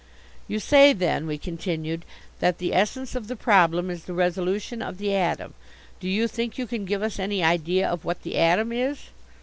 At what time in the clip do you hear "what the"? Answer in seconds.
8.03-8.35